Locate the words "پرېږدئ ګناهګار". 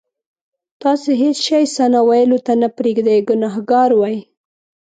2.77-3.89